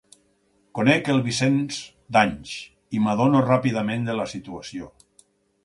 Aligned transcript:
Conec 0.79 1.11
el 1.13 1.19
Vicenç 1.27 1.77
d'anys 2.17 2.55
i 2.99 3.03
m'adono 3.05 3.45
ràpidament 3.47 4.09
de 4.11 4.19
la 4.23 4.29
situació. 4.35 4.93